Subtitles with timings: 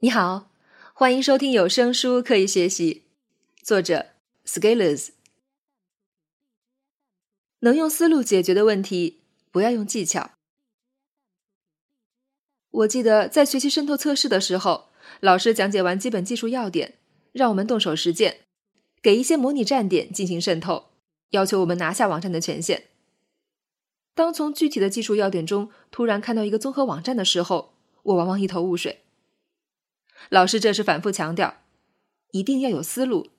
[0.00, 0.48] 你好，
[0.94, 3.02] 欢迎收听有声书《可以学习》，
[3.66, 4.10] 作者
[4.46, 5.08] Scalers。
[7.58, 10.30] 能用思路解决的问题，不要用技巧。
[12.70, 16.94] 我记得在学习渗透测试的时候，老师讲解完基本技术要点，
[17.32, 18.42] 让我们动手实践，
[19.02, 20.90] 给一些模拟站点进行渗透，
[21.30, 22.84] 要求我们拿下网站的权限。
[24.14, 27.74] 当从具体的技术要点中突然看到一个综合网站的时候，
[28.04, 29.02] 我往往一头雾水。
[30.28, 31.62] 老师这时反复强调，
[32.32, 33.30] 一定要有思路。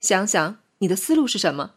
[0.00, 1.74] 想想你的思路是什么？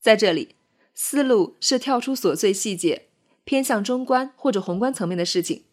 [0.00, 0.56] 在这里，
[0.94, 3.08] 思路是跳出琐碎细节，
[3.44, 5.64] 偏向中观或者宏观层面的事情。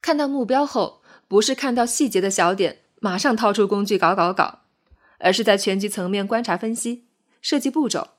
[0.00, 4.60] 看到目标后，不是看到细节的小点，马上掏出工具搞搞搞，
[5.18, 7.06] 而是在全局层面观察分析，
[7.40, 8.10] 设计步骤。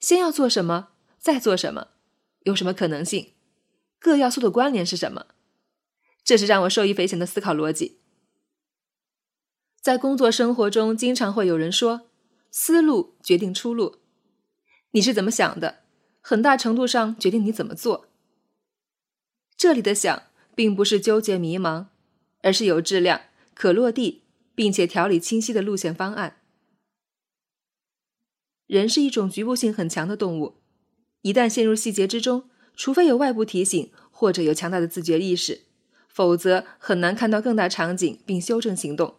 [0.00, 1.88] 先要做什么，再做什么，
[2.44, 3.32] 有什么可能性？
[4.06, 5.26] 各要素的关联是什么？
[6.22, 7.98] 这是让我受益匪浅的思考逻辑。
[9.80, 12.08] 在工作生活中，经常会有人说
[12.52, 13.96] ：“思路决定出路。”
[14.94, 15.80] 你是怎么想的，
[16.20, 18.08] 很大程度上决定你怎么做。
[19.56, 20.22] 这里的“想”
[20.54, 21.86] 并不是纠结迷茫，
[22.42, 23.22] 而是有质量、
[23.54, 24.22] 可落地，
[24.54, 26.40] 并且条理清晰的路线方案。
[28.68, 30.60] 人是一种局部性很强的动物，
[31.22, 32.48] 一旦陷入细节之中。
[32.76, 35.62] 除非有外部提醒，或者有强大的自觉意识，
[36.08, 39.16] 否则很难看到更大场景并修正行动。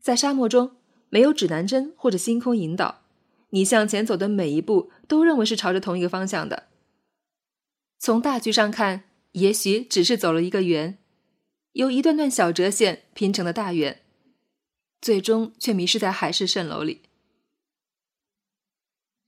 [0.00, 0.76] 在沙漠中，
[1.08, 3.02] 没有指南针或者星空引导，
[3.50, 6.68] 你向前走的每一步都认为是朝着同一个方向的。
[7.98, 10.98] 从大局上看，也许只是走了一个圆，
[11.72, 14.02] 由一段段小折线拼成的大圆，
[15.00, 17.02] 最终却迷失在海市蜃楼里。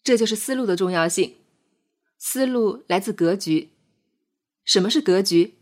[0.03, 1.37] 这就是思路的重要性。
[2.27, 3.69] 思路来自格局。
[4.65, 5.57] 什么是格局？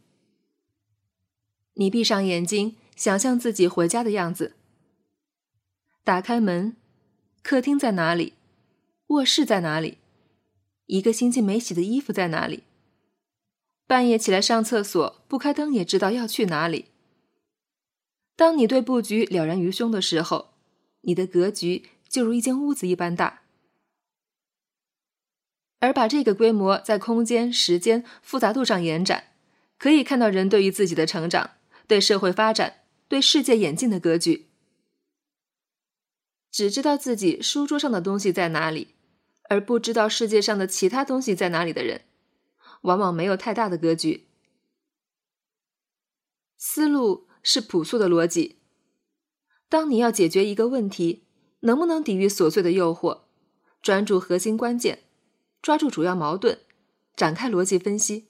[1.74, 4.54] 你闭上眼睛，想象自己回家的样子。
[6.04, 6.76] 打开门，
[7.42, 8.34] 客厅在哪里？
[9.08, 9.98] 卧室在哪里？
[10.86, 12.62] 一个星期没洗的衣服在哪里？
[13.88, 16.84] 半夜起来上厕所，不开灯也知道要去哪里。
[18.36, 20.50] 当你对布局了然于胸的时候，
[21.00, 23.41] 你的格局就如一间屋子一般大。
[25.82, 29.32] 而把这个规模在空间、时间复杂度上延展，
[29.78, 31.54] 可以看到人对于自己的成长、
[31.88, 34.46] 对社会发展、对世界演进的格局。
[36.52, 38.94] 只知道自己书桌上的东西在哪里，
[39.48, 42.02] 而不知道世界上的其他东西在哪里的人，
[42.82, 44.28] 往往没有太大的格局。
[46.56, 48.60] 思路是朴素的逻辑。
[49.68, 51.24] 当你要解决一个问题，
[51.60, 53.22] 能不能抵御琐碎的诱惑，
[53.82, 55.00] 专注核心关键？
[55.62, 56.58] 抓住主要矛盾，
[57.14, 58.26] 展开逻辑分析。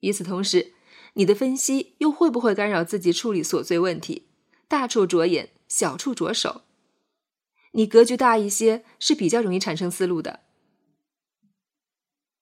[0.00, 0.72] 与此同时，
[1.14, 4.28] 你的分析又会不会干扰自己处理琐碎问题？
[4.68, 6.62] 大处着眼，小处着手。
[7.72, 10.40] 你格局大一些，是比较容易产生思路的。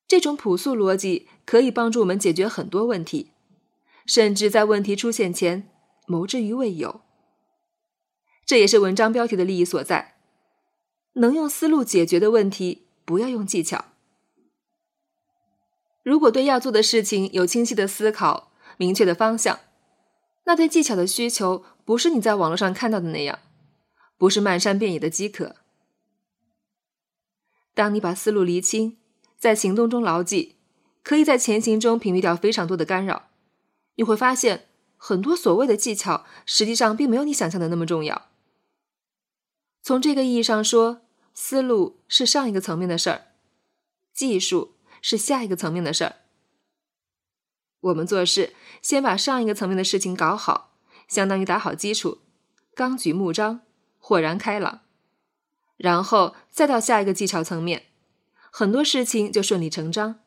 [0.06, 3.31] 这种朴素逻辑可以帮助我们解决很多问题，
[4.05, 5.71] 甚至在问题出现前
[6.06, 7.00] 谋之于未有。
[8.44, 10.16] 这也是文章标题的利益所在：
[11.15, 12.89] 能用思路解决的问题。
[13.10, 13.87] 不要用技巧。
[16.04, 19.59] 如果对要做的事情有清晰的思考、明确的方向，
[20.44, 23.41] 那对技巧的需求不是你在网络上看到的那样，
[24.16, 25.56] 不是漫山遍野的饥渴。
[27.75, 28.98] 当你把思路厘清，
[29.37, 30.54] 在行动中牢记，
[31.03, 33.31] 可以在前行中屏蔽掉非常多的干扰。
[33.97, 38.28] 你会发现，很多所谓的技巧，实际上并没有你想象的那么重要。
[39.82, 41.00] 从这个意义上说。
[41.43, 43.28] 思路是上一个层面的事儿，
[44.12, 46.17] 技术是下一个层面的事儿。
[47.81, 50.77] 我们做事先把上一个层面的事情搞好，
[51.09, 52.19] 相当于打好基础，
[52.75, 53.62] 纲举目张，
[53.99, 54.83] 豁然开朗，
[55.78, 57.87] 然后再到下一个技巧层面，
[58.51, 60.21] 很多事情就顺理成章。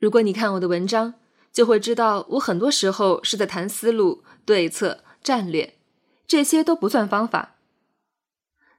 [0.00, 1.14] 如果你看我的文章，
[1.52, 5.78] 就会知道我很多时候是在谈思路、对策、战略，
[6.26, 7.52] 这些都不算方法。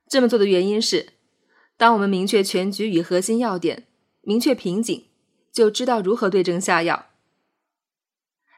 [0.08, 1.14] 这么做的原因是，
[1.76, 3.88] 当我们明确全局与核心要点，
[4.22, 5.08] 明确瓶颈，
[5.52, 7.08] 就知道如何对症下药。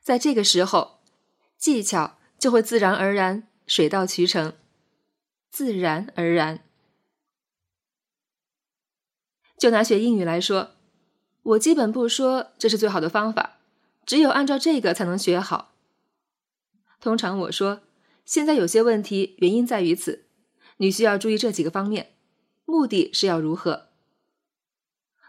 [0.04, 1.00] 在这个时候，
[1.57, 4.54] 技巧就会自然而然、水到渠成，
[5.50, 6.63] 自然而然。
[9.57, 10.72] 就拿学英语来说，
[11.42, 13.57] 我基本不说这是最好的方法，
[14.06, 15.74] 只有按照这个才能学好。
[17.01, 17.81] 通常我说，
[18.24, 20.29] 现在有些问题，原因在于此。
[20.81, 22.14] 你需要注意这几个方面，
[22.64, 23.90] 目的是要如何？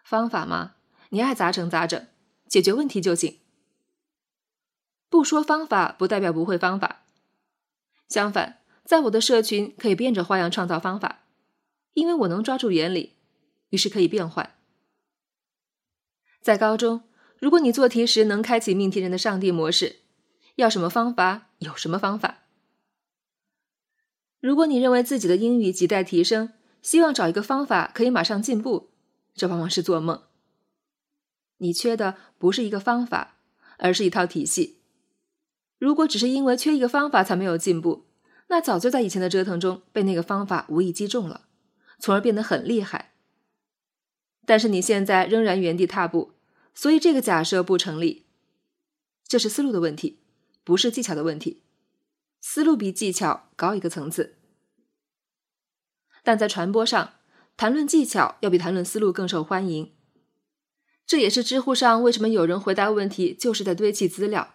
[0.05, 0.77] 方法嘛，
[1.09, 2.07] 你爱咋整咋整，
[2.47, 3.41] 解决问题就行。
[5.09, 7.03] 不说方法不代表不会方法，
[8.09, 11.25] 相反，在我的社群可以变着花样创造方法，
[11.95, 13.17] 因为我能抓住原理，
[13.71, 14.55] 于是可以变换。
[16.41, 17.03] 在高中，
[17.41, 19.97] 如果你做题时能开启命题人的上帝模式，
[20.55, 22.45] 要什么方法有什么方法。
[24.41, 26.53] 如果你认为自己的英语亟待提升，
[26.83, 28.89] 希望找一个方法可以马上进步，
[29.35, 30.23] 这往往是做梦。
[31.59, 33.37] 你缺的不是一个方法，
[33.77, 34.79] 而是一套体系。
[35.79, 38.07] 如果只是因为缺一个方法才没有进步，
[38.49, 41.43] 那早就在以前的折腾中被那个方法无意击中了，
[41.99, 43.13] 从而变得很厉害。
[44.47, 46.33] 但是你现在仍然原地踏步，
[46.75, 48.25] 所以这个假设不成立。
[49.29, 50.19] 这是思路的问题，
[50.65, 51.63] 不是技巧的问题。
[52.41, 54.37] 思路比技巧高一个层次。
[56.23, 57.15] 但在传播上，
[57.57, 59.95] 谈论技巧要比谈论思路更受欢迎。
[61.07, 64.55] 这也是知乎上为什么有人回答问题就是在堆砌资料，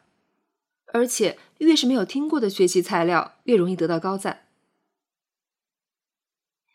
[0.93, 4.47] 而且越是没有听过的学习材料，越容易得到高赞。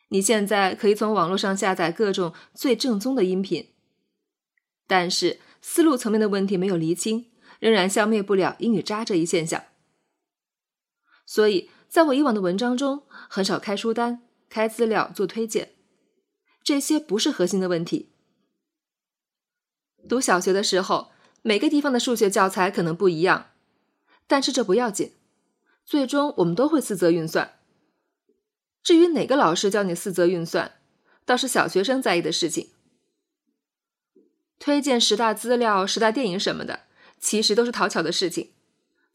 [0.08, 3.68] 你现在可以从网络上下载各种最正宗的音频，
[4.86, 9.64] 但是思路层面的问题没有厘清，仍然消灭不了英语渣这一现象。
[11.30, 14.22] 所以，在我以往的文章中，很少开书单。
[14.48, 15.76] 开资料做推荐，
[16.64, 18.10] 这些不是核心的问题。
[20.08, 21.12] 读小学的时候，
[21.42, 23.52] 每个地方的数学教材可能不一样，
[24.26, 25.12] 但是这不要紧，
[25.86, 27.60] 最终我们都会四则运算。
[28.82, 30.80] 至于哪个老师教你四则运算，
[31.24, 32.70] 倒是小学生在意的事情。
[34.58, 36.86] 推荐十大资料、十大电影什么的，
[37.20, 38.50] 其实都是讨巧的事情，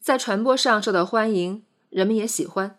[0.00, 1.65] 在传播上受到欢迎，
[1.96, 2.78] 人们也喜欢。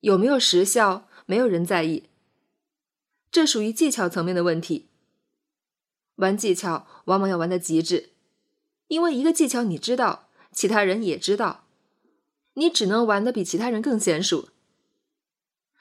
[0.00, 1.08] 有没有实效？
[1.24, 2.10] 没有人在意，
[3.30, 4.90] 这属于技巧层面的问题。
[6.16, 8.10] 玩技巧往往要玩的极致，
[8.88, 11.64] 因为一个技巧你知道，其他人也知道，
[12.52, 14.50] 你只能玩的比其他人更娴熟。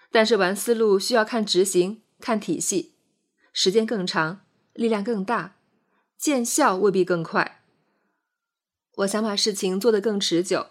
[0.10, 2.94] 但是玩思路需要看执行、看体系，
[3.52, 5.58] 时间更长，力量更大，
[6.18, 7.62] 见效未必更快。
[9.00, 10.68] 我想把事情做得更持久，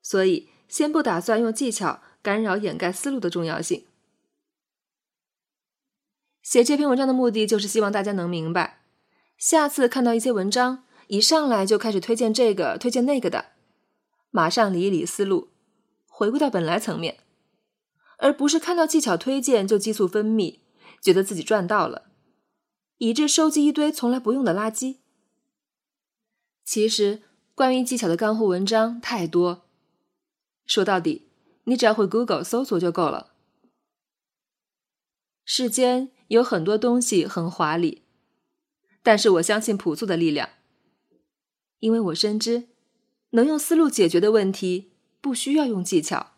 [0.00, 3.86] 所以先不打算用技巧干扰掩盖思路的重要性。
[6.42, 8.82] 写这篇文章的目的就是希望大家能明白，
[9.38, 13.52] 下次看到一些文章一上来就开始推荐这个推荐那个的，
[14.30, 15.48] 马上理一理思路，
[16.06, 17.18] 回归到本来层面，
[18.18, 20.60] 而不是看到技巧推荐就激素分泌，
[21.00, 22.10] 觉得自己赚到了，
[22.98, 24.98] 以致收集一堆从来不用的垃圾。
[26.64, 27.22] 其实
[27.54, 29.63] 关于技巧的干货文章太多，
[30.66, 31.28] 说到底，
[31.64, 33.32] 你只要会 Google 搜索就够了。
[35.44, 36.10] 世间。
[36.28, 38.02] 有很多东西很华丽，
[39.02, 40.48] 但是我相信朴素的力量，
[41.80, 42.68] 因为我深知，
[43.30, 46.33] 能用思路解决的问题，不需要用技巧。